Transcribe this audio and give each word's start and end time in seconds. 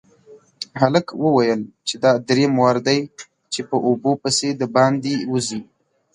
هلک 0.81 1.07
وويل 1.23 1.61
چې 1.87 1.95
دا 2.03 2.11
دريم 2.29 2.53
وار 2.61 2.77
دی 2.87 2.99
چې 3.53 3.59
په 3.69 3.75
اوبو 3.87 4.11
پسې 4.21 4.49
د 4.61 4.63
باندې 4.75 5.13
وځي. 5.31 5.61